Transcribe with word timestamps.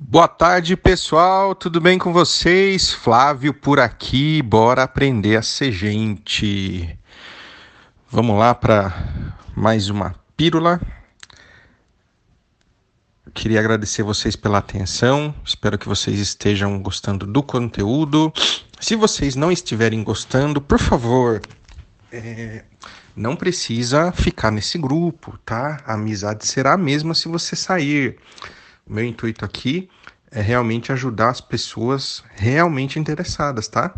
Boa 0.00 0.28
tarde, 0.28 0.76
pessoal. 0.76 1.56
Tudo 1.56 1.80
bem 1.80 1.98
com 1.98 2.12
vocês? 2.12 2.92
Flávio 2.92 3.52
por 3.52 3.80
aqui. 3.80 4.40
Bora 4.42 4.84
aprender 4.84 5.36
a 5.36 5.42
ser 5.42 5.72
gente. 5.72 6.96
Vamos 8.08 8.38
lá 8.38 8.54
para 8.54 8.94
mais 9.56 9.90
uma 9.90 10.14
pílula. 10.36 10.80
Queria 13.34 13.58
agradecer 13.58 14.04
vocês 14.04 14.36
pela 14.36 14.58
atenção. 14.58 15.34
Espero 15.44 15.76
que 15.76 15.88
vocês 15.88 16.20
estejam 16.20 16.80
gostando 16.80 17.26
do 17.26 17.42
conteúdo. 17.42 18.32
Se 18.78 18.94
vocês 18.94 19.34
não 19.34 19.50
estiverem 19.50 20.04
gostando, 20.04 20.60
por 20.60 20.78
favor, 20.78 21.42
é, 22.12 22.62
não 23.16 23.34
precisa 23.34 24.12
ficar 24.12 24.52
nesse 24.52 24.78
grupo, 24.78 25.36
tá? 25.44 25.82
A 25.84 25.94
amizade 25.94 26.46
será 26.46 26.74
a 26.74 26.78
mesma 26.78 27.14
se 27.14 27.26
você 27.26 27.56
sair. 27.56 28.16
Meu 28.88 29.04
intuito 29.04 29.44
aqui 29.44 29.88
é 30.30 30.40
realmente 30.40 30.92
ajudar 30.92 31.30
as 31.30 31.40
pessoas 31.40 32.22
realmente 32.34 32.98
interessadas, 32.98 33.68
tá? 33.68 33.94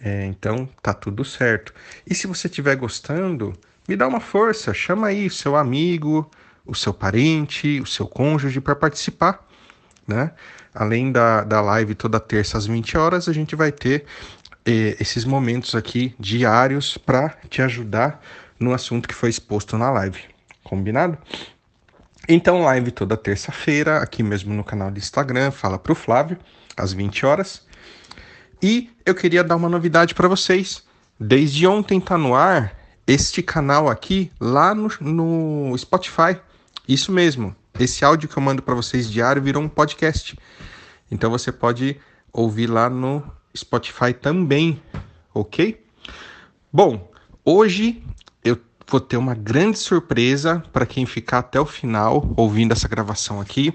É, 0.00 0.26
então 0.26 0.68
tá 0.82 0.94
tudo 0.94 1.24
certo. 1.24 1.74
E 2.06 2.14
se 2.14 2.26
você 2.26 2.46
estiver 2.46 2.76
gostando, 2.76 3.52
me 3.88 3.96
dá 3.96 4.06
uma 4.06 4.20
força, 4.20 4.72
chama 4.72 5.08
aí 5.08 5.26
o 5.26 5.30
seu 5.30 5.56
amigo, 5.56 6.30
o 6.64 6.74
seu 6.74 6.94
parente, 6.94 7.80
o 7.80 7.86
seu 7.86 8.06
cônjuge 8.06 8.60
para 8.60 8.76
participar, 8.76 9.46
né? 10.06 10.32
Além 10.74 11.10
da, 11.10 11.42
da 11.42 11.60
live 11.60 11.94
toda 11.94 12.20
terça 12.20 12.56
às 12.56 12.66
20 12.66 12.96
horas, 12.96 13.28
a 13.28 13.32
gente 13.32 13.56
vai 13.56 13.72
ter 13.72 14.04
eh, 14.64 14.96
esses 15.00 15.24
momentos 15.24 15.74
aqui 15.74 16.14
diários 16.20 16.96
para 16.96 17.30
te 17.48 17.62
ajudar 17.62 18.22
no 18.60 18.72
assunto 18.72 19.08
que 19.08 19.14
foi 19.14 19.30
exposto 19.30 19.76
na 19.76 19.90
live. 19.90 20.20
Combinado? 20.62 21.18
Então, 22.26 22.62
live 22.62 22.90
toda 22.90 23.16
terça-feira, 23.16 23.98
aqui 23.98 24.22
mesmo 24.22 24.54
no 24.54 24.64
canal 24.64 24.90
do 24.90 24.98
Instagram, 24.98 25.50
fala 25.50 25.78
pro 25.78 25.94
Flávio, 25.94 26.38
às 26.76 26.92
20 26.92 27.26
horas. 27.26 27.62
E 28.62 28.90
eu 29.06 29.14
queria 29.14 29.44
dar 29.44 29.56
uma 29.56 29.68
novidade 29.68 30.14
para 30.14 30.26
vocês. 30.26 30.82
Desde 31.18 31.66
ontem 31.66 32.00
tá 32.00 32.18
no 32.18 32.34
ar 32.34 32.76
este 33.06 33.42
canal 33.42 33.88
aqui 33.88 34.30
lá 34.40 34.74
no, 34.74 34.88
no 35.00 35.78
Spotify. 35.78 36.38
Isso 36.86 37.10
mesmo. 37.12 37.54
Esse 37.78 38.04
áudio 38.04 38.28
que 38.28 38.36
eu 38.36 38.42
mando 38.42 38.62
para 38.62 38.74
vocês 38.74 39.10
diário 39.10 39.40
virou 39.40 39.62
um 39.62 39.68
podcast. 39.68 40.36
Então 41.10 41.30
você 41.30 41.52
pode 41.52 41.96
ouvir 42.32 42.66
lá 42.66 42.90
no 42.90 43.22
Spotify 43.56 44.12
também, 44.12 44.82
ok? 45.32 45.82
Bom, 46.72 47.10
hoje 47.44 48.02
vou 48.88 49.00
ter 49.00 49.16
uma 49.16 49.34
grande 49.34 49.78
surpresa 49.78 50.62
para 50.72 50.86
quem 50.86 51.04
ficar 51.04 51.38
até 51.38 51.60
o 51.60 51.66
final 51.66 52.32
ouvindo 52.36 52.72
essa 52.72 52.88
gravação 52.88 53.40
aqui. 53.40 53.72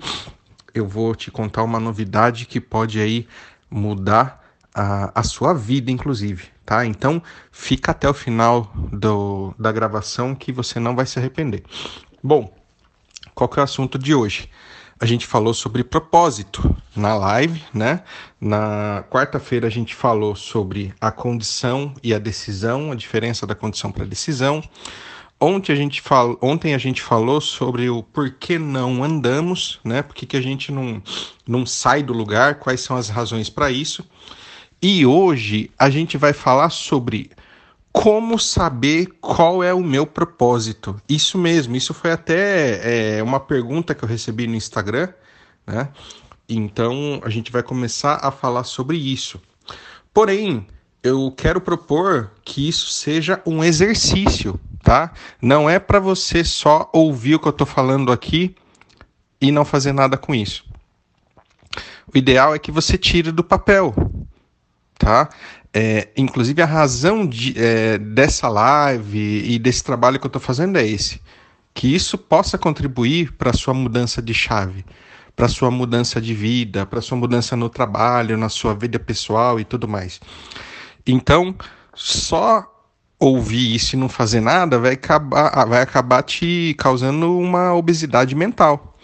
Eu 0.74 0.88
vou 0.88 1.14
te 1.14 1.30
contar 1.30 1.64
uma 1.64 1.80
novidade 1.80 2.46
que 2.46 2.60
pode 2.60 3.00
aí 3.00 3.28
mudar 3.70 4.44
a, 4.74 5.20
a 5.20 5.24
sua 5.24 5.54
vida, 5.54 5.92
inclusive, 5.92 6.46
tá? 6.66 6.84
Então, 6.86 7.22
fica 7.52 7.92
até 7.92 8.10
o 8.10 8.14
final 8.14 8.72
do, 8.92 9.54
da 9.58 9.72
gravação 9.72 10.34
que 10.34 10.52
você 10.52 10.80
não 10.80 10.96
vai 10.96 11.06
se 11.06 11.20
arrepender. 11.20 11.64
Bom, 12.24 12.52
qual 13.36 13.48
que 13.48 13.60
é 13.60 13.62
o 13.62 13.64
assunto 13.64 14.00
de 14.00 14.16
hoje? 14.16 14.50
A 15.00 15.06
gente 15.06 15.26
falou 15.26 15.54
sobre 15.54 15.84
propósito 15.84 16.76
na 16.96 17.16
live, 17.16 17.62
né? 17.74 18.04
Na 18.40 19.04
quarta-feira 19.10 19.68
a 19.68 19.70
gente 19.70 19.96
falou 19.96 20.36
sobre 20.36 20.94
a 21.02 21.12
condição 21.12 21.94
e 22.02 22.14
a 22.14 22.20
decisão, 22.20 22.92
a 22.92 22.96
diferença 22.96 23.46
da 23.46 23.56
condição 23.56 23.92
para 23.92 24.04
a 24.04 24.08
decisão. 24.08 24.64
Ontem 25.40 25.74
a, 25.74 25.76
gente 25.76 26.02
fal... 26.02 26.38
Ontem 26.42 26.74
a 26.74 26.78
gente 26.78 27.02
falou 27.02 27.42
sobre 27.42 27.90
o 27.90 28.02
porquê 28.02 28.58
não 28.58 29.04
andamos, 29.04 29.80
né? 29.84 30.02
Por 30.02 30.16
que, 30.16 30.26
que 30.26 30.38
a 30.38 30.42
gente 30.42 30.72
não, 30.72 31.02
não 31.46 31.66
sai 31.66 32.02
do 32.02 32.14
lugar, 32.14 32.56
quais 32.56 32.80
são 32.80 32.96
as 32.96 33.10
razões 33.10 33.50
para 33.50 33.70
isso. 33.70 34.08
E 34.82 35.06
hoje 35.06 35.70
a 35.78 35.90
gente 35.90 36.18
vai 36.18 36.32
falar 36.32 36.70
sobre 36.70 37.32
como 37.94 38.40
saber 38.40 39.06
qual 39.22 39.64
é 39.64 39.72
o 39.72 39.84
meu 39.84 40.06
propósito. 40.06 41.00
Isso 41.08 41.38
mesmo, 41.38 41.76
isso 41.76 41.94
foi 41.94 42.12
até 42.12 43.18
é, 43.20 43.24
uma 43.24 43.40
pergunta 43.40 43.94
que 43.94 44.04
eu 44.04 44.10
recebi 44.10 44.48
no 44.48 44.56
Instagram, 44.56 45.10
né? 45.66 45.90
Então 46.50 47.22
a 47.24 47.30
gente 47.30 47.52
vai 47.52 47.62
começar 47.62 48.16
a 48.16 48.32
falar 48.32 48.64
sobre 48.64 48.98
isso. 48.98 49.40
Porém, 50.12 50.66
eu 51.04 51.32
quero 51.38 51.62
propor 51.62 52.32
que 52.44 52.68
isso 52.68 52.90
seja 52.90 53.42
um 53.46 53.64
exercício, 53.64 54.60
tá? 54.82 55.14
Não 55.40 55.70
é 55.70 55.78
para 55.78 56.00
você 56.00 56.44
só 56.44 56.90
ouvir 56.92 57.36
o 57.36 57.40
que 57.40 57.48
eu 57.48 57.52
estou 57.52 57.68
falando 57.68 58.12
aqui 58.12 58.56
e 59.40 59.52
não 59.52 59.64
fazer 59.64 59.94
nada 59.94 60.18
com 60.18 60.34
isso. 60.34 60.66
O 62.14 62.18
ideal 62.18 62.56
é 62.56 62.60
que 62.60 62.72
você 62.72 62.98
tire 62.98 63.32
do 63.32 63.44
papel, 63.44 63.94
tá? 65.04 65.30
É, 65.74 66.10
inclusive 66.16 66.62
a 66.62 66.66
razão 66.66 67.26
de, 67.26 67.54
é, 67.58 67.98
dessa 67.98 68.48
live 68.48 69.44
e 69.44 69.58
desse 69.58 69.84
trabalho 69.84 70.20
que 70.20 70.26
eu 70.26 70.30
estou 70.30 70.42
fazendo 70.42 70.78
é 70.78 70.88
esse, 70.88 71.20
que 71.74 71.94
isso 71.94 72.18
possa 72.18 72.58
contribuir 72.58 73.34
para 73.34 73.52
sua 73.54 73.74
mudança 73.74 74.22
de 74.22 74.34
chave, 74.34 74.86
para 75.36 75.48
sua 75.48 75.72
mudança 75.72 76.22
de 76.22 76.34
vida, 76.34 76.86
para 76.86 77.02
sua 77.02 77.18
mudança 77.18 77.56
no 77.56 77.70
trabalho, 77.70 78.38
na 78.38 78.50
sua 78.50 78.76
vida 78.76 79.00
pessoal 79.00 79.60
e 79.60 79.66
tudo 79.66 79.88
mais. 79.88 80.22
Então, 81.06 81.56
só 81.96 82.70
ouvir 83.20 83.74
isso 83.74 83.96
e 83.96 84.00
não 84.00 84.10
fazer 84.10 84.42
nada 84.42 84.78
vai 84.78 84.94
acabar, 84.94 85.66
vai 85.66 85.82
acabar 85.82 86.22
te 86.22 86.76
causando 86.78 87.38
uma 87.38 87.74
obesidade 87.74 88.36
mental. 88.36 88.96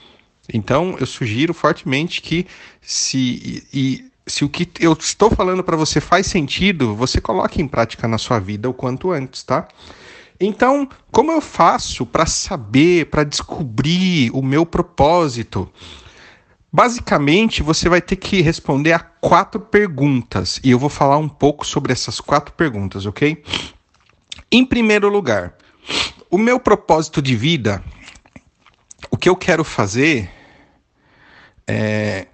Então, 0.53 0.95
eu 0.99 1.05
sugiro 1.05 1.53
fortemente 1.53 2.21
que 2.21 2.45
se, 2.81 3.63
e, 3.73 4.08
se 4.29 4.45
o 4.45 4.49
que 4.49 4.69
eu 4.79 4.93
estou 4.93 5.31
falando 5.31 5.63
para 5.63 5.75
você 5.75 5.99
faz 5.99 6.27
sentido, 6.27 6.95
você 6.95 7.19
coloque 7.19 7.61
em 7.61 7.67
prática 7.67 8.07
na 8.07 8.17
sua 8.17 8.39
vida 8.39 8.69
o 8.69 8.73
quanto 8.73 9.11
antes, 9.11 9.43
tá? 9.43 9.67
Então, 10.39 10.87
como 11.11 11.31
eu 11.31 11.41
faço 11.41 12.05
para 12.05 12.25
saber, 12.25 13.07
para 13.07 13.23
descobrir 13.23 14.31
o 14.31 14.41
meu 14.41 14.65
propósito? 14.65 15.69
Basicamente, 16.71 17.63
você 17.63 17.89
vai 17.89 18.01
ter 18.01 18.15
que 18.15 18.41
responder 18.41 18.93
a 18.93 18.99
quatro 18.99 19.59
perguntas 19.59 20.59
e 20.63 20.69
eu 20.71 20.79
vou 20.79 20.89
falar 20.89 21.17
um 21.17 21.27
pouco 21.27 21.65
sobre 21.65 21.91
essas 21.91 22.21
quatro 22.21 22.53
perguntas, 22.53 23.05
ok? 23.05 23.43
Em 24.51 24.63
primeiro 24.63 25.09
lugar, 25.09 25.55
o 26.29 26.37
meu 26.37 26.59
propósito 26.59 27.21
de 27.21 27.35
vida, 27.35 27.83
o 29.09 29.17
que 29.17 29.27
eu 29.27 29.35
quero 29.35 29.63
fazer, 29.63 30.29
é, 31.67 32.27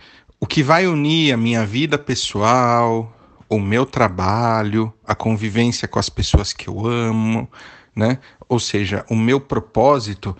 o 0.45 0.47
que 0.47 0.61
vai 0.61 0.85
unir 0.85 1.33
a 1.33 1.37
minha 1.37 1.65
vida 1.65 1.97
pessoal, 1.97 3.11
o 3.49 3.59
meu 3.59 3.83
trabalho, 3.83 4.93
a 5.03 5.15
convivência 5.15 5.87
com 5.87 5.97
as 5.97 6.07
pessoas 6.07 6.53
que 6.53 6.67
eu 6.67 6.85
amo, 6.85 7.49
né? 7.95 8.19
Ou 8.47 8.59
seja, 8.59 9.03
o 9.09 9.15
meu 9.15 9.41
propósito, 9.41 10.37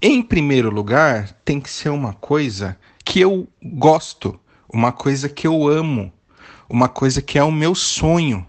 em 0.00 0.22
primeiro 0.22 0.70
lugar, 0.70 1.36
tem 1.44 1.60
que 1.60 1.68
ser 1.68 1.90
uma 1.90 2.14
coisa 2.14 2.78
que 3.04 3.20
eu 3.20 3.46
gosto, 3.62 4.40
uma 4.72 4.90
coisa 4.90 5.28
que 5.28 5.46
eu 5.46 5.68
amo, 5.68 6.10
uma 6.66 6.88
coisa 6.88 7.20
que 7.20 7.38
é 7.38 7.44
o 7.44 7.52
meu 7.52 7.74
sonho, 7.74 8.46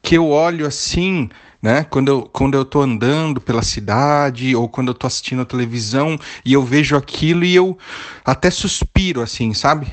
que 0.00 0.16
eu 0.16 0.30
olho 0.30 0.66
assim 0.66 1.28
né? 1.62 1.84
Quando 1.84 2.08
eu, 2.08 2.22
quando 2.22 2.54
eu 2.54 2.64
tô 2.64 2.80
andando 2.80 3.40
pela 3.40 3.62
cidade 3.62 4.54
ou 4.56 4.68
quando 4.68 4.88
eu 4.88 4.94
tô 4.94 5.06
assistindo 5.06 5.42
a 5.42 5.44
televisão 5.44 6.18
e 6.44 6.52
eu 6.52 6.62
vejo 6.62 6.96
aquilo 6.96 7.44
e 7.44 7.54
eu 7.54 7.76
até 8.24 8.50
suspiro, 8.50 9.20
assim, 9.20 9.52
sabe? 9.52 9.86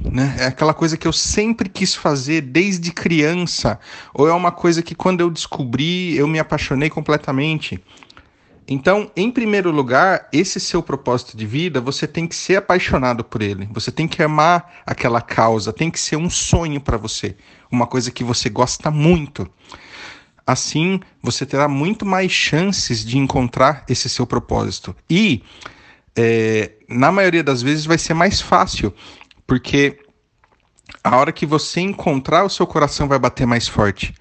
Né? 0.00 0.36
É 0.38 0.46
aquela 0.46 0.74
coisa 0.74 0.96
que 0.96 1.08
eu 1.08 1.12
sempre 1.12 1.68
quis 1.68 1.94
fazer 1.94 2.42
desde 2.42 2.92
criança, 2.92 3.78
ou 4.14 4.28
é 4.28 4.32
uma 4.32 4.52
coisa 4.52 4.82
que 4.82 4.94
quando 4.94 5.20
eu 5.20 5.30
descobri 5.30 6.16
eu 6.16 6.28
me 6.28 6.38
apaixonei 6.38 6.90
completamente. 6.90 7.82
Então, 8.70 9.10
em 9.16 9.30
primeiro 9.30 9.70
lugar, 9.70 10.28
esse 10.30 10.60
seu 10.60 10.82
propósito 10.82 11.34
de 11.34 11.46
vida, 11.46 11.80
você 11.80 12.06
tem 12.06 12.26
que 12.26 12.36
ser 12.36 12.56
apaixonado 12.56 13.24
por 13.24 13.40
ele. 13.40 13.66
Você 13.72 13.90
tem 13.90 14.06
que 14.06 14.22
amar 14.22 14.82
aquela 14.84 15.22
causa, 15.22 15.72
tem 15.72 15.90
que 15.90 15.98
ser 15.98 16.16
um 16.16 16.28
sonho 16.28 16.78
para 16.78 16.98
você, 16.98 17.34
uma 17.72 17.86
coisa 17.86 18.10
que 18.10 18.22
você 18.22 18.50
gosta 18.50 18.90
muito. 18.90 19.50
Assim, 20.48 20.98
você 21.22 21.44
terá 21.44 21.68
muito 21.68 22.06
mais 22.06 22.32
chances 22.32 23.04
de 23.04 23.18
encontrar 23.18 23.84
esse 23.86 24.08
seu 24.08 24.26
propósito. 24.26 24.96
E, 25.10 25.42
é, 26.16 26.70
na 26.88 27.12
maioria 27.12 27.44
das 27.44 27.60
vezes, 27.60 27.84
vai 27.84 27.98
ser 27.98 28.14
mais 28.14 28.40
fácil, 28.40 28.90
porque 29.46 29.98
a 31.04 31.18
hora 31.18 31.32
que 31.32 31.44
você 31.44 31.82
encontrar, 31.82 32.44
o 32.44 32.48
seu 32.48 32.66
coração 32.66 33.06
vai 33.06 33.18
bater 33.18 33.46
mais 33.46 33.68
forte. 33.68 34.14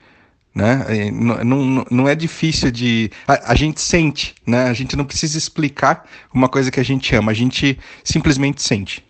Né? 0.53 0.85
É, 0.89 1.11
não, 1.11 1.45
não, 1.45 1.85
não 1.89 2.09
é 2.09 2.13
difícil 2.13 2.71
de. 2.71 3.09
A, 3.25 3.53
a, 3.53 3.55
gente 3.55 3.79
sente, 3.79 4.35
né? 4.45 4.65
A 4.65 4.73
gente 4.73 4.97
não 4.97 5.05
precisa 5.05 5.37
explicar 5.37 6.09
uma 6.33 6.49
coisa 6.49 6.69
que 6.69 6.79
a 6.81 6.83
gente 6.83 7.15
ama, 7.15 7.31
a 7.31 7.35
gente 7.35 7.79
simplesmente 8.03 8.61
sente. 8.61 9.01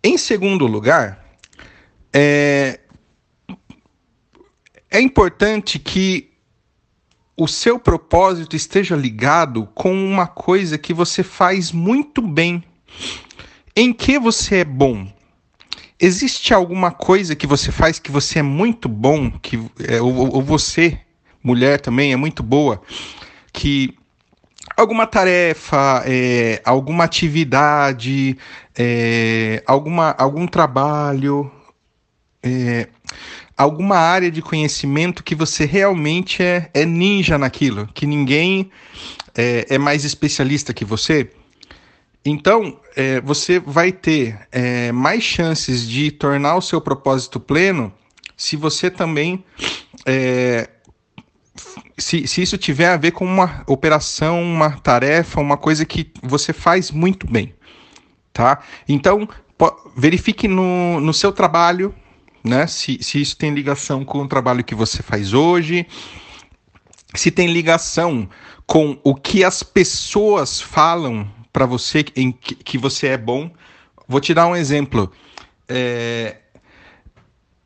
Em 0.00 0.16
segundo 0.16 0.64
lugar, 0.64 1.24
é, 2.12 2.78
é 4.94 5.00
importante 5.00 5.76
que 5.80 6.30
o 7.36 7.48
seu 7.48 7.80
propósito 7.80 8.54
esteja 8.54 8.94
ligado 8.94 9.66
com 9.74 9.92
uma 9.92 10.28
coisa 10.28 10.78
que 10.78 10.94
você 10.94 11.24
faz 11.24 11.72
muito 11.72 12.22
bem 12.22 12.62
Em 13.74 13.92
que 13.92 14.20
você 14.20 14.58
é 14.58 14.64
bom? 14.64 15.12
Existe 15.98 16.54
alguma 16.54 16.92
coisa 16.92 17.34
que 17.34 17.44
você 17.44 17.72
faz 17.72 17.98
que 17.98 18.12
você 18.12 18.38
é 18.38 18.42
muito 18.42 18.88
bom, 18.88 19.32
que 19.32 19.56
é, 19.84 20.00
ou, 20.00 20.36
ou 20.36 20.40
você, 20.42 21.00
mulher 21.42 21.80
também, 21.80 22.12
é 22.12 22.16
muito 22.16 22.40
boa, 22.40 22.80
que 23.52 23.96
alguma 24.76 25.08
tarefa, 25.08 26.04
é, 26.06 26.62
alguma 26.64 27.02
atividade, 27.02 28.38
é, 28.78 29.60
alguma, 29.66 30.12
algum 30.12 30.46
trabalho, 30.46 31.50
é, 32.44 32.88
alguma 33.56 33.96
área 33.96 34.30
de 34.30 34.42
conhecimento 34.42 35.22
que 35.22 35.34
você 35.34 35.64
realmente 35.64 36.42
é, 36.42 36.70
é 36.74 36.84
ninja 36.84 37.38
naquilo, 37.38 37.88
que 37.94 38.06
ninguém 38.06 38.70
é, 39.34 39.66
é 39.70 39.78
mais 39.78 40.04
especialista 40.04 40.74
que 40.74 40.84
você. 40.84 41.30
Então, 42.24 42.80
é, 42.96 43.20
você 43.20 43.58
vai 43.58 43.92
ter 43.92 44.38
é, 44.50 44.90
mais 44.92 45.22
chances 45.22 45.86
de 45.86 46.10
tornar 46.10 46.56
o 46.56 46.62
seu 46.62 46.80
propósito 46.80 47.38
pleno 47.38 47.92
se 48.36 48.56
você 48.56 48.90
também. 48.90 49.44
É, 50.06 50.68
se, 51.96 52.26
se 52.26 52.42
isso 52.42 52.58
tiver 52.58 52.88
a 52.88 52.96
ver 52.96 53.12
com 53.12 53.24
uma 53.24 53.62
operação, 53.66 54.42
uma 54.42 54.70
tarefa, 54.70 55.40
uma 55.40 55.56
coisa 55.56 55.84
que 55.84 56.10
você 56.22 56.52
faz 56.52 56.90
muito 56.90 57.26
bem. 57.30 57.54
Tá? 58.32 58.60
Então, 58.88 59.28
verifique 59.96 60.48
no, 60.48 61.00
no 61.00 61.14
seu 61.14 61.30
trabalho 61.30 61.94
né? 62.44 62.66
se, 62.66 62.98
se 63.02 63.20
isso 63.20 63.36
tem 63.36 63.54
ligação 63.54 64.04
com 64.04 64.22
o 64.22 64.28
trabalho 64.28 64.62
que 64.62 64.74
você 64.74 65.02
faz 65.02 65.32
hoje, 65.32 65.86
se 67.14 67.30
tem 67.30 67.50
ligação 67.50 68.28
com 68.66 68.98
o 69.02 69.14
que 69.14 69.42
as 69.42 69.62
pessoas 69.62 70.60
falam 70.60 71.28
para 71.52 71.64
você 71.64 72.04
em 72.16 72.32
que, 72.32 72.54
que, 72.54 72.76
você 72.76 73.08
é 73.08 73.16
bom. 73.16 73.50
Vou 74.08 74.20
te 74.20 74.34
dar 74.34 74.46
um 74.46 74.56
exemplo. 74.56 75.10
É, 75.68 76.38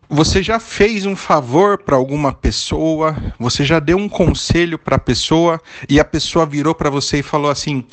você 0.09 0.43
já 0.43 0.61
fez 0.61 1.07
um 1.07 1.17
favor 1.17 1.79
para 1.79 1.97
alguma 1.97 2.33
pessoa? 2.33 3.17
Você 3.39 3.65
já 3.65 3.79
deu 3.79 3.97
um 3.97 4.09
conselho 4.09 4.79
para 4.79 4.97
a 4.97 5.01
pessoa 5.01 5.61
e 5.89 5.99
a 5.99 6.05
pessoa 6.05 6.45
virou 6.45 6.75
para 6.75 6.91
você 6.91 7.19
e 7.19 7.23
falou 7.23 7.51
assim: 7.51 7.85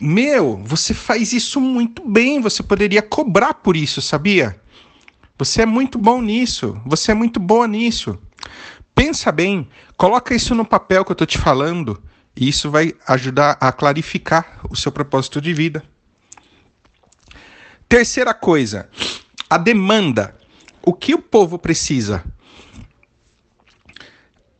Meu, 0.00 0.60
você 0.64 0.92
faz 0.92 1.32
isso 1.32 1.60
muito 1.60 2.06
bem. 2.08 2.40
Você 2.40 2.62
poderia 2.62 3.02
cobrar 3.02 3.54
por 3.54 3.76
isso, 3.76 4.02
sabia? 4.02 4.60
Você 5.40 5.62
é 5.62 5.66
muito 5.66 5.98
bom 5.98 6.20
nisso. 6.20 6.78
Você 6.84 7.12
é 7.12 7.14
muito 7.14 7.40
boa 7.40 7.66
nisso. 7.66 8.18
Pensa 8.94 9.32
bem, 9.32 9.66
coloca 9.96 10.34
isso 10.34 10.54
no 10.54 10.66
papel 10.66 11.02
que 11.02 11.12
eu 11.12 11.14
estou 11.14 11.26
te 11.26 11.38
falando 11.38 12.02
e 12.36 12.46
isso 12.46 12.70
vai 12.70 12.92
ajudar 13.08 13.56
a 13.58 13.72
clarificar 13.72 14.60
o 14.68 14.76
seu 14.76 14.92
propósito 14.92 15.40
de 15.40 15.54
vida. 15.54 15.82
Terceira 17.88 18.34
coisa, 18.34 18.90
a 19.48 19.56
demanda. 19.56 20.36
O 20.82 20.92
que 20.92 21.14
o 21.14 21.22
povo 21.22 21.58
precisa? 21.58 22.22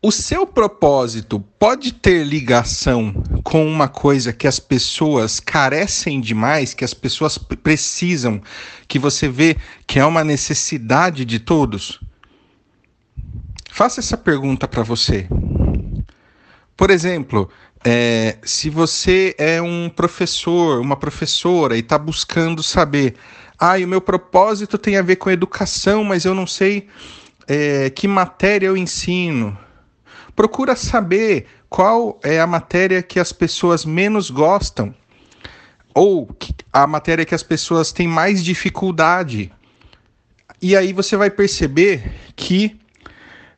O 0.02 0.10
seu 0.10 0.46
propósito 0.46 1.38
pode 1.58 1.92
ter 1.92 2.24
ligação 2.24 3.12
com 3.44 3.66
uma 3.66 3.86
coisa 3.86 4.32
que 4.32 4.46
as 4.46 4.58
pessoas 4.58 5.38
carecem 5.38 6.22
demais, 6.22 6.72
que 6.72 6.86
as 6.86 6.94
pessoas 6.94 7.36
precisam, 7.36 8.40
que 8.88 8.98
você 8.98 9.28
vê 9.28 9.58
que 9.86 9.98
é 9.98 10.04
uma 10.06 10.24
necessidade 10.24 11.26
de 11.26 11.38
todos? 11.38 12.00
Faça 13.70 14.00
essa 14.00 14.16
pergunta 14.16 14.66
para 14.66 14.82
você. 14.82 15.28
Por 16.74 16.88
exemplo, 16.88 17.50
é, 17.84 18.38
se 18.42 18.70
você 18.70 19.34
é 19.36 19.60
um 19.60 19.90
professor, 19.90 20.80
uma 20.80 20.96
professora 20.96 21.76
e 21.76 21.80
está 21.80 21.98
buscando 21.98 22.62
saber, 22.62 23.16
ah, 23.58 23.76
o 23.76 23.86
meu 23.86 24.00
propósito 24.00 24.78
tem 24.78 24.96
a 24.96 25.02
ver 25.02 25.16
com 25.16 25.30
educação, 25.30 26.02
mas 26.04 26.24
eu 26.24 26.34
não 26.34 26.46
sei 26.46 26.88
é, 27.46 27.90
que 27.90 28.08
matéria 28.08 28.68
eu 28.68 28.78
ensino. 28.78 29.58
Procura 30.34 30.76
saber 30.76 31.46
qual 31.68 32.18
é 32.22 32.40
a 32.40 32.46
matéria 32.46 33.02
que 33.02 33.18
as 33.18 33.32
pessoas 33.32 33.84
menos 33.84 34.30
gostam 34.30 34.94
ou 35.94 36.28
a 36.72 36.86
matéria 36.86 37.24
que 37.24 37.34
as 37.34 37.42
pessoas 37.42 37.92
têm 37.92 38.06
mais 38.06 38.42
dificuldade. 38.44 39.52
E 40.62 40.76
aí 40.76 40.92
você 40.92 41.16
vai 41.16 41.30
perceber 41.30 42.12
que 42.36 42.78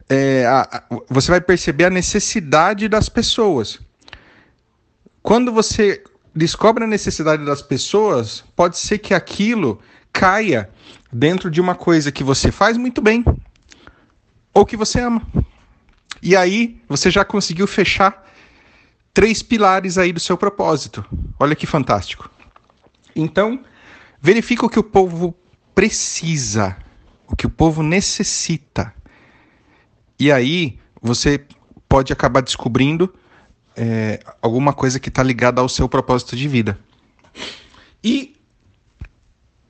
é, 0.09 0.45
a, 0.47 0.61
a, 0.61 0.83
você 1.09 1.31
vai 1.31 1.41
perceber 1.41 1.85
a 1.85 1.91
necessidade 1.91 2.89
das 2.89 3.09
pessoas. 3.09 3.81
Quando 5.23 5.53
você 5.53 6.03
descobre 6.35 6.85
a 6.85 6.87
necessidade 6.87 7.45
das 7.45 7.63
pessoas, 7.63 8.45
pode 8.57 8.79
ser 8.79 8.99
que 8.99 9.15
aquilo 9.15 9.81
caia 10.13 10.71
dentro 11.13 11.51
de 11.51 11.61
uma 11.61 11.75
coisa 11.75 12.11
que 12.11 12.25
você 12.25 12.51
faz 12.51 12.77
muito 12.77 13.01
bem 13.01 13.25
ou 14.53 14.67
que 14.67 14.77
você 14.77 15.01
ama. 15.01 15.23
E 16.23 16.37
aí 16.37 16.81
você 16.89 17.11
já 17.11 17.25
conseguiu 17.25 17.67
fechar 17.67 18.31
três 19.13 19.43
pilares 19.43 19.99
aí 19.99 20.13
do 20.13 20.21
seu 20.21 20.39
propósito. 20.39 21.05
Olha 21.39 21.57
que 21.57 21.67
fantástico. 21.67 22.31
Então, 23.15 23.63
verifica 24.21 24.65
o 24.65 24.69
que 24.69 24.79
o 24.79 24.85
povo 24.85 25.35
precisa, 25.75 26.77
o 27.27 27.35
que 27.35 27.47
o 27.47 27.51
povo 27.51 27.83
necessita. 27.83 28.95
E 30.19 30.31
aí 30.31 30.79
você 31.01 31.45
pode 31.89 32.13
acabar 32.13 32.41
descobrindo 32.41 33.13
é, 33.77 34.21
alguma 34.41 34.73
coisa 34.73 35.01
que 35.01 35.09
está 35.09 35.23
ligada 35.23 35.61
ao 35.61 35.69
seu 35.69 35.89
propósito 35.89 36.37
de 36.37 36.47
vida. 36.47 36.79
E 38.03 38.37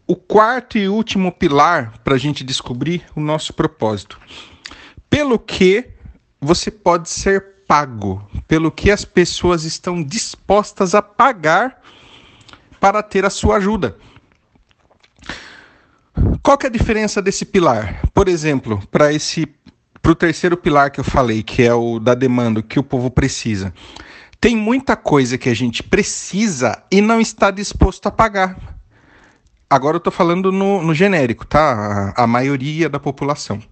o 0.06 0.14
quarto 0.14 0.76
e 0.76 0.88
último 0.88 1.32
pilar 1.32 1.98
para 2.04 2.14
a 2.14 2.18
gente 2.18 2.44
descobrir 2.44 3.04
o 3.16 3.20
nosso 3.20 3.54
propósito. 3.54 4.20
Pelo 5.08 5.38
que 5.38 5.90
você 6.42 6.70
pode 6.70 7.08
ser 7.08 7.64
pago, 7.68 8.28
pelo 8.48 8.70
que 8.70 8.90
as 8.90 9.04
pessoas 9.04 9.64
estão 9.64 10.02
dispostas 10.02 10.94
a 10.94 11.00
pagar 11.00 11.80
para 12.80 13.02
ter 13.02 13.24
a 13.24 13.30
sua 13.30 13.56
ajuda. 13.56 13.96
Qual 16.42 16.58
que 16.58 16.66
é 16.66 16.68
a 16.68 16.72
diferença 16.72 17.22
desse 17.22 17.44
pilar? 17.44 18.02
Por 18.12 18.28
exemplo, 18.28 18.82
para 18.90 19.12
esse 19.12 19.46
para 20.02 20.10
o 20.10 20.16
terceiro 20.16 20.56
pilar 20.56 20.90
que 20.90 20.98
eu 20.98 21.04
falei, 21.04 21.44
que 21.44 21.62
é 21.62 21.72
o 21.72 22.00
da 22.00 22.12
demanda, 22.12 22.60
que 22.60 22.78
o 22.78 22.82
povo 22.82 23.08
precisa. 23.08 23.72
Tem 24.40 24.56
muita 24.56 24.96
coisa 24.96 25.38
que 25.38 25.48
a 25.48 25.54
gente 25.54 25.80
precisa 25.80 26.82
e 26.90 27.00
não 27.00 27.20
está 27.20 27.52
disposto 27.52 28.08
a 28.08 28.10
pagar. 28.10 28.58
Agora 29.70 29.94
eu 29.94 29.98
estou 29.98 30.12
falando 30.12 30.50
no, 30.50 30.82
no, 30.82 30.92
genérico, 30.92 31.46
tá? 31.46 32.12
A, 32.16 32.24
a, 32.24 32.26
maioria 32.26 32.88
da 32.88 32.98
população. 32.98 33.62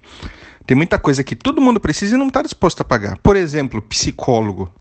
Tem 0.70 0.76
muita 0.76 1.00
coisa 1.00 1.24
que 1.24 1.34
todo 1.34 1.60
mundo 1.60 1.80
precisa 1.80 2.14
e 2.14 2.16
não 2.16 2.28
está 2.28 2.42
disposto 2.42 2.80
a 2.80 2.84
pagar. 2.84 3.18
Por 3.18 3.34
exemplo, 3.34 3.82
psicólogo. 3.82 4.72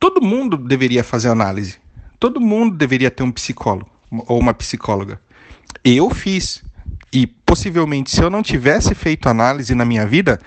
Todo 0.00 0.20
mundo 0.20 0.56
deveria 0.56 1.04
fazer 1.04 1.28
análise. 1.28 1.76
Todo 2.18 2.40
mundo 2.40 2.76
deveria 2.76 3.08
ter 3.08 3.22
um 3.22 3.30
psicólogo 3.30 3.88
ou 4.10 4.36
uma 4.36 4.52
psicóloga. 4.52 5.20
Eu 5.84 6.10
fiz. 6.10 6.60
E 7.12 7.24
possivelmente, 7.24 8.10
se 8.10 8.20
eu 8.20 8.28
não 8.28 8.42
tivesse 8.42 8.96
feito 8.96 9.28
análise 9.28 9.76
na 9.76 9.84
minha 9.84 10.04
vida, 10.04 10.40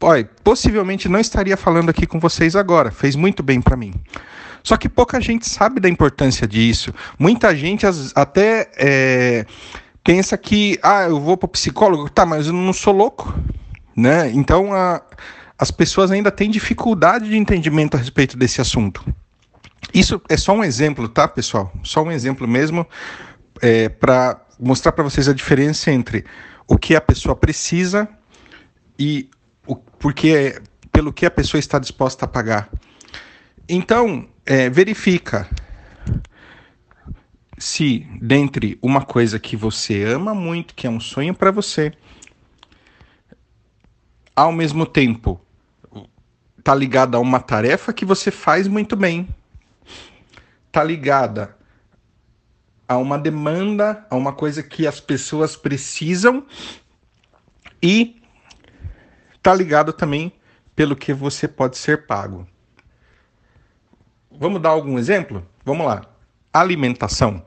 olha, 0.00 0.28
possivelmente 0.42 1.08
não 1.08 1.20
estaria 1.20 1.56
falando 1.56 1.90
aqui 1.90 2.04
com 2.04 2.18
vocês 2.18 2.56
agora. 2.56 2.90
Fez 2.90 3.14
muito 3.14 3.44
bem 3.44 3.60
para 3.60 3.76
mim. 3.76 3.94
Só 4.64 4.76
que 4.76 4.88
pouca 4.88 5.20
gente 5.20 5.48
sabe 5.48 5.78
da 5.78 5.88
importância 5.88 6.48
disso. 6.48 6.92
Muita 7.16 7.54
gente 7.54 7.86
até 8.16 8.72
é, 8.76 9.46
pensa 10.02 10.36
que, 10.36 10.80
ah, 10.82 11.04
eu 11.04 11.20
vou 11.20 11.36
para 11.36 11.48
psicólogo, 11.48 12.10
tá, 12.10 12.26
mas 12.26 12.48
eu 12.48 12.52
não 12.52 12.72
sou 12.72 12.92
louco, 12.92 13.32
né? 13.96 14.30
Então 14.32 14.72
a, 14.72 15.02
as 15.58 15.70
pessoas 15.70 16.10
ainda 16.10 16.30
têm 16.30 16.50
dificuldade 16.50 17.28
de 17.28 17.36
entendimento 17.36 17.96
a 17.96 18.00
respeito 18.00 18.36
desse 18.36 18.60
assunto. 18.60 19.04
Isso 19.92 20.20
é 20.28 20.36
só 20.36 20.52
um 20.52 20.64
exemplo, 20.64 21.08
tá, 21.08 21.28
pessoal? 21.28 21.72
Só 21.82 22.02
um 22.02 22.10
exemplo 22.10 22.48
mesmo 22.48 22.86
é, 23.60 23.88
para 23.88 24.40
mostrar 24.58 24.92
para 24.92 25.04
vocês 25.04 25.28
a 25.28 25.32
diferença 25.32 25.90
entre 25.90 26.24
o 26.66 26.76
que 26.76 26.96
a 26.96 27.00
pessoa 27.00 27.36
precisa 27.36 28.08
e 28.98 29.28
o 29.66 29.76
porque 29.76 30.60
pelo 30.90 31.12
que 31.12 31.26
a 31.26 31.30
pessoa 31.30 31.58
está 31.58 31.78
disposta 31.78 32.24
a 32.24 32.28
pagar. 32.28 32.68
Então, 33.68 34.28
é, 34.44 34.68
verifica 34.68 35.48
se 37.56 38.06
dentre 38.20 38.78
uma 38.82 39.02
coisa 39.02 39.38
que 39.38 39.56
você 39.56 40.04
ama 40.04 40.34
muito, 40.34 40.74
que 40.74 40.86
é 40.86 40.90
um 40.90 41.00
sonho 41.00 41.34
para 41.34 41.50
você, 41.50 41.92
ao 44.34 44.52
mesmo 44.52 44.86
tempo 44.86 45.40
tá 46.62 46.74
ligada 46.74 47.18
a 47.18 47.20
uma 47.20 47.40
tarefa 47.40 47.92
que 47.92 48.06
você 48.06 48.30
faz 48.30 48.66
muito 48.66 48.96
bem, 48.96 49.28
tá 50.72 50.82
ligada 50.82 51.56
a 52.88 52.96
uma 52.96 53.18
demanda, 53.18 54.06
a 54.08 54.16
uma 54.16 54.32
coisa 54.32 54.62
que 54.62 54.86
as 54.86 54.98
pessoas 54.98 55.56
precisam 55.56 56.46
e 57.82 58.22
tá 59.42 59.54
ligado 59.54 59.92
também 59.92 60.32
pelo 60.74 60.96
que 60.96 61.12
você 61.12 61.46
pode 61.46 61.76
ser 61.76 62.06
pago. 62.06 62.46
Vamos 64.30 64.60
dar 64.60 64.70
algum 64.70 64.98
exemplo? 64.98 65.46
Vamos 65.64 65.86
lá. 65.86 66.02
Alimentação. 66.52 67.44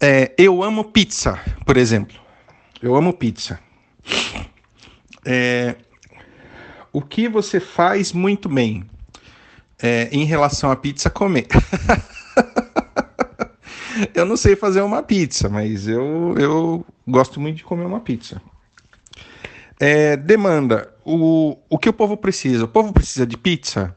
É, 0.00 0.34
eu 0.36 0.62
amo 0.62 0.84
pizza, 0.84 1.40
por 1.64 1.76
exemplo. 1.76 2.16
Eu 2.80 2.94
amo 2.94 3.12
pizza. 3.12 3.58
É, 5.24 5.76
o 6.92 7.00
que 7.00 7.28
você 7.28 7.58
faz 7.58 8.12
muito 8.12 8.48
bem 8.48 8.84
é, 9.82 10.08
em 10.12 10.24
relação 10.24 10.70
à 10.70 10.76
pizza 10.76 11.10
comer? 11.10 11.48
eu 14.14 14.24
não 14.24 14.36
sei 14.36 14.56
fazer 14.56 14.82
uma 14.82 15.02
pizza, 15.02 15.48
mas 15.48 15.88
eu, 15.88 16.34
eu 16.38 16.86
gosto 17.06 17.40
muito 17.40 17.56
de 17.56 17.64
comer 17.64 17.84
uma 17.84 18.00
pizza. 18.00 18.40
É, 19.78 20.16
demanda. 20.16 20.92
O, 21.04 21.58
o 21.68 21.78
que 21.78 21.88
o 21.88 21.92
povo 21.92 22.16
precisa? 22.16 22.64
O 22.64 22.68
povo 22.68 22.92
precisa 22.92 23.26
de 23.26 23.36
pizza? 23.36 23.94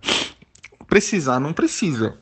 Precisar 0.87 1.39
não 1.39 1.53
precisa. 1.53 2.17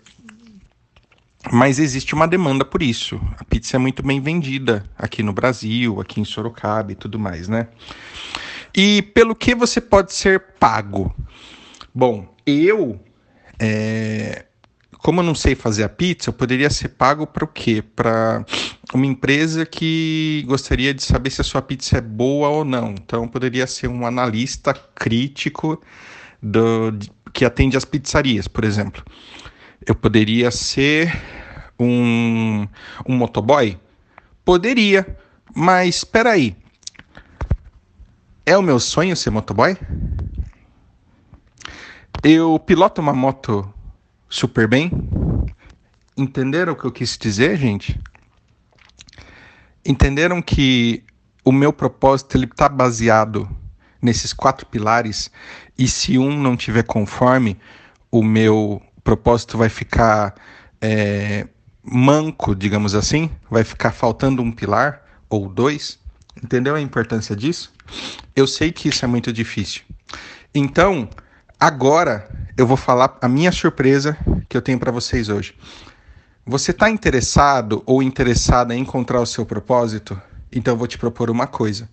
Mas 1.52 1.80
existe 1.80 2.14
uma 2.14 2.28
demanda 2.28 2.66
por 2.66 2.82
isso. 2.82 3.20
A 3.40 3.44
pizza 3.44 3.78
é 3.78 3.80
muito 3.80 4.04
bem 4.04 4.20
vendida 4.20 4.84
aqui 4.98 5.22
no 5.22 5.32
Brasil, 5.32 6.02
aqui 6.02 6.20
em 6.20 6.26
Sorocaba 6.26 6.92
e 6.92 6.96
tudo 6.96 7.20
mais, 7.20 7.48
né? 7.48 7.68
E 8.75 9.01
pelo 9.01 9.34
que 9.34 9.55
você 9.55 9.79
pode 9.79 10.13
ser 10.13 10.39
pago? 10.60 11.15
Bom, 11.94 12.36
eu, 12.46 13.00
é, 13.58 14.46
como 14.98 15.22
eu 15.22 15.24
não 15.24 15.34
sei 15.34 15.55
fazer 15.55 15.84
a 15.84 15.89
pizza, 15.89 16.29
eu 16.29 16.34
poderia 16.34 16.70
ser 16.70 16.89
pago 16.89 17.25
para 17.25 17.46
o 17.46 17.48
quê? 17.48 17.82
Para 17.82 18.44
uma 18.94 19.05
empresa 19.05 19.65
que 19.65 20.44
gostaria 20.46 20.94
de 20.94 21.01
saber 21.01 21.29
se 21.29 21.39
a 21.39 21.44
sua 21.44 21.62
pizza 21.62 22.00
é 22.00 22.01
boa 22.01 22.50
ou 22.50 22.65
não. 22.65 22.91
Então, 22.91 23.29
poderia 23.29 23.65
ser 23.65 23.88
um 23.88 24.05
analista 24.05 24.74
crítico 24.74 25.82
do, 26.41 27.00
que 27.32 27.46
atende 27.46 27.77
as 27.77 27.86
pizzarias, 27.86 28.46
por 28.46 28.65
exemplo. 28.65 29.05
Eu 29.88 29.96
poderia 29.96 30.51
ser 30.51 31.15
um, 31.79 32.67
um 33.08 33.15
motoboy? 33.15 33.77
Poderia, 34.44 35.17
mas 35.55 35.98
espera 35.98 36.32
aí. 36.32 36.58
É 38.48 38.56
o 38.56 38.62
meu 38.62 38.80
sonho 38.80 39.16
ser 39.16 39.32
motoboy? 39.32 39.75
Eu 42.24 42.60
piloto 42.60 43.02
uma 43.02 43.12
moto 43.12 43.74
super 44.30 44.68
bem? 44.68 44.92
Entenderam 46.16 46.74
o 46.74 46.75
que 46.75 46.86
eu 46.86 46.92
quis 46.92 47.18
dizer, 47.18 47.58
gente? 47.58 48.00
Entenderam 49.84 50.44
que 50.44 51.04
o 51.44 51.52
meu 51.52 51.74
propósito 51.74 52.38
ele 52.38 52.46
está 52.46 52.70
baseado 52.70 53.50
nesses 54.00 54.32
quatro 54.32 54.68
pilares 54.68 55.32
e 55.75 55.88
se 55.88 56.20
um 56.20 56.38
não 56.38 56.56
tiver 56.56 56.84
conforme, 56.84 57.58
o 58.12 58.24
meu 58.24 58.80
propósito 59.04 59.58
vai 59.58 59.70
ficar 59.70 60.36
é, 60.80 61.48
manco, 61.82 62.56
digamos 62.56 62.94
assim, 62.94 63.32
vai 63.50 63.64
ficar 63.64 63.92
faltando 63.92 64.44
um 64.44 64.52
pilar 64.52 65.02
ou 65.28 65.50
dois. 65.50 66.00
Entendeu 66.44 66.75
a 66.75 66.82
importância 66.82 67.36
disso? 67.36 67.72
Eu 68.36 68.46
sei 68.46 68.72
que 68.72 68.89
isso 68.89 69.06
é 69.06 69.08
muito 69.08 69.32
difícil. 69.32 69.84
Então, 70.54 71.10
agora 71.60 72.30
eu 72.58 72.68
vou 72.68 72.77
falar 72.77 73.18
a 73.22 73.27
minha 73.27 73.51
surpresa 73.51 74.18
que 74.48 74.56
eu 74.56 74.62
tenho 74.62 74.80
para 74.80 74.92
vocês 74.92 75.30
hoje. 75.30 75.56
Você 76.46 76.72
está 76.72 76.89
interessado 76.89 77.82
ou 77.86 78.04
interessada 78.04 78.75
em 78.75 78.82
encontrar 78.82 79.20
o 79.20 79.25
seu 79.25 79.46
propósito? 79.46 80.20
Então 80.51 80.74
eu 80.74 80.77
vou 80.77 80.88
te 80.88 80.98
propor 80.98 81.30
uma 81.30 81.48
coisa. 81.48 81.89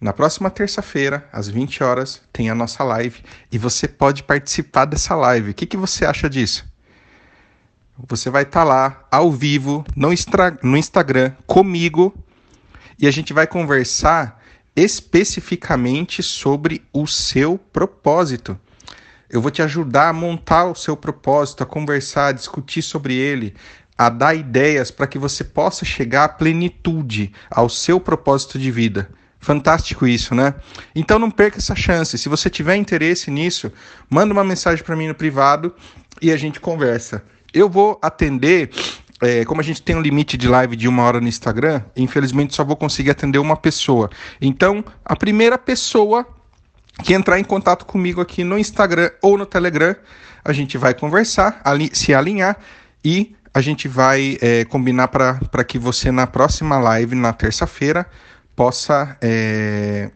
Na 0.00 0.12
próxima 0.12 0.48
terça-feira, 0.48 1.28
às 1.32 1.48
20 1.48 1.82
horas, 1.82 2.22
tem 2.32 2.48
a 2.48 2.54
nossa 2.54 2.84
live 2.84 3.20
e 3.50 3.58
você 3.58 3.88
pode 3.88 4.22
participar 4.22 4.84
dessa 4.84 5.16
live. 5.16 5.50
O 5.50 5.54
que, 5.54 5.66
que 5.66 5.76
você 5.76 6.04
acha 6.04 6.30
disso? 6.30 6.64
Você 8.06 8.30
vai 8.30 8.44
estar 8.44 8.60
tá 8.60 8.64
lá 8.64 9.04
ao 9.10 9.32
vivo 9.32 9.84
no, 9.96 10.08
no 10.62 10.76
Instagram 10.76 11.32
comigo 11.46 12.14
e 12.98 13.06
a 13.06 13.10
gente 13.10 13.32
vai 13.32 13.46
conversar 13.46 14.42
especificamente 14.74 16.22
sobre 16.22 16.82
o 16.92 17.06
seu 17.06 17.58
propósito. 17.58 18.58
Eu 19.28 19.42
vou 19.42 19.50
te 19.50 19.60
ajudar 19.60 20.08
a 20.08 20.12
montar 20.12 20.64
o 20.66 20.74
seu 20.74 20.96
propósito, 20.96 21.62
a 21.62 21.66
conversar, 21.66 22.28
a 22.28 22.32
discutir 22.32 22.82
sobre 22.82 23.14
ele, 23.14 23.54
a 23.96 24.08
dar 24.08 24.34
ideias 24.34 24.90
para 24.90 25.06
que 25.06 25.18
você 25.18 25.42
possa 25.44 25.84
chegar 25.84 26.24
à 26.24 26.28
plenitude, 26.28 27.32
ao 27.50 27.68
seu 27.68 28.00
propósito 28.00 28.58
de 28.58 28.70
vida. 28.70 29.10
Fantástico 29.40 30.06
isso, 30.06 30.34
né? 30.34 30.54
Então 30.94 31.18
não 31.18 31.30
perca 31.30 31.58
essa 31.58 31.74
chance. 31.74 32.16
Se 32.16 32.28
você 32.28 32.48
tiver 32.48 32.76
interesse 32.76 33.30
nisso, 33.30 33.72
manda 34.08 34.32
uma 34.32 34.44
mensagem 34.44 34.84
para 34.84 34.96
mim 34.96 35.08
no 35.08 35.14
privado 35.14 35.74
e 36.22 36.32
a 36.32 36.36
gente 36.36 36.60
conversa. 36.60 37.22
Eu 37.52 37.68
vou 37.68 37.98
atender, 38.02 38.70
é, 39.22 39.44
como 39.44 39.60
a 39.60 39.64
gente 39.64 39.82
tem 39.82 39.96
um 39.96 40.00
limite 40.00 40.36
de 40.36 40.48
live 40.48 40.76
de 40.76 40.88
uma 40.88 41.02
hora 41.02 41.20
no 41.20 41.28
Instagram, 41.28 41.82
infelizmente 41.96 42.54
só 42.54 42.64
vou 42.64 42.76
conseguir 42.76 43.10
atender 43.10 43.38
uma 43.38 43.56
pessoa. 43.56 44.10
Então, 44.40 44.84
a 45.04 45.16
primeira 45.16 45.58
pessoa 45.58 46.26
que 47.02 47.14
entrar 47.14 47.38
em 47.38 47.44
contato 47.44 47.84
comigo 47.84 48.20
aqui 48.20 48.44
no 48.44 48.58
Instagram 48.58 49.10
ou 49.22 49.38
no 49.38 49.46
Telegram, 49.46 49.94
a 50.44 50.52
gente 50.52 50.78
vai 50.78 50.94
conversar, 50.94 51.62
se 51.92 52.14
alinhar 52.14 52.56
e 53.04 53.34
a 53.52 53.60
gente 53.60 53.88
vai 53.88 54.38
é, 54.40 54.64
combinar 54.64 55.08
para 55.08 55.64
que 55.64 55.78
você 55.78 56.10
na 56.10 56.26
próxima 56.26 56.78
live, 56.78 57.14
na 57.14 57.32
terça-feira, 57.32 58.06
possa 58.54 59.16
é, 59.20 60.10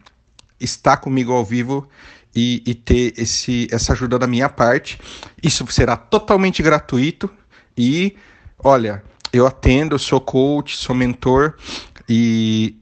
estar 0.59 0.97
comigo 0.97 1.31
ao 1.31 1.43
vivo 1.43 1.87
e, 2.35 2.63
e, 2.65 2.73
ter 2.73 3.13
esse, 3.17 3.67
essa 3.71 3.93
ajuda 3.93 4.17
da 4.17 4.27
minha 4.27 4.49
parte. 4.49 4.99
Isso 5.41 5.65
será 5.71 5.95
totalmente 5.95 6.61
gratuito 6.63 7.29
e, 7.77 8.15
olha, 8.63 9.03
eu 9.31 9.45
atendo, 9.45 9.97
sou 9.99 10.21
coach, 10.21 10.77
sou 10.77 10.95
mentor 10.95 11.55
e 12.07 12.75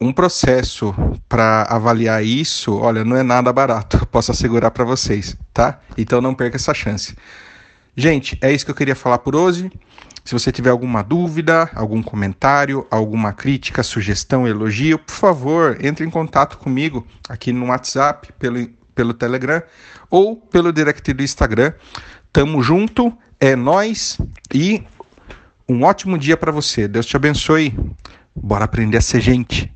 um 0.00 0.12
processo 0.12 0.94
para 1.28 1.62
avaliar 1.62 2.22
isso, 2.24 2.76
olha, 2.76 3.04
não 3.04 3.16
é 3.16 3.22
nada 3.22 3.52
barato, 3.52 4.04
posso 4.12 4.30
assegurar 4.30 4.70
para 4.70 4.84
vocês, 4.84 5.36
tá? 5.52 5.80
Então 5.96 6.20
não 6.20 6.34
perca 6.34 6.56
essa 6.56 6.74
chance. 6.74 7.16
Gente, 7.96 8.38
é 8.42 8.52
isso 8.52 8.64
que 8.64 8.70
eu 8.70 8.74
queria 8.74 8.94
falar 8.94 9.18
por 9.18 9.34
hoje. 9.34 9.72
Se 10.22 10.32
você 10.32 10.52
tiver 10.52 10.70
alguma 10.70 11.02
dúvida, 11.02 11.70
algum 11.74 12.02
comentário, 12.02 12.86
alguma 12.90 13.32
crítica, 13.32 13.82
sugestão, 13.82 14.46
elogio, 14.46 14.98
por 14.98 15.14
favor, 15.14 15.78
entre 15.80 16.04
em 16.04 16.10
contato 16.10 16.58
comigo 16.58 17.06
aqui 17.28 17.52
no 17.52 17.66
WhatsApp, 17.66 18.32
pelo, 18.38 18.68
pelo 18.94 19.14
Telegram 19.14 19.62
ou 20.10 20.36
pelo 20.36 20.72
direct 20.72 21.10
do 21.12 21.22
Instagram. 21.22 21.72
Tamo 22.32 22.62
junto, 22.62 23.16
é 23.40 23.56
nós 23.56 24.18
e 24.52 24.84
um 25.68 25.82
ótimo 25.82 26.18
dia 26.18 26.36
para 26.36 26.52
você. 26.52 26.86
Deus 26.86 27.06
te 27.06 27.16
abençoe. 27.16 27.74
Bora 28.34 28.64
aprender 28.64 28.98
a 28.98 29.00
ser 29.00 29.20
gente. 29.20 29.72